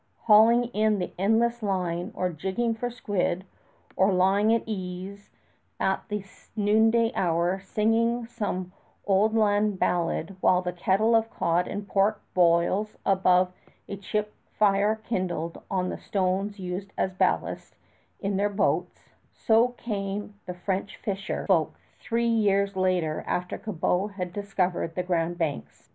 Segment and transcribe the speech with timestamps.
[0.21, 3.45] hauling in the endless line, or jigging for squid,
[3.95, 5.29] or lying at ease
[5.79, 6.23] at the
[6.55, 8.71] noonday hour singing some
[9.05, 13.53] old land ballad while the kettle of cod and pork boils above
[13.87, 17.75] a chip fire kindled on the stones used as ballast
[18.19, 22.71] in their boats so came the French fisher folk three years
[23.27, 25.89] after Cabot had discovered the Grand Banks.